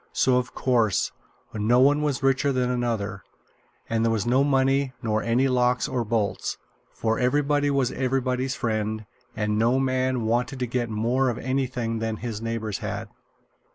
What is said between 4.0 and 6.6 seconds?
there was no money, nor any locks or bolts;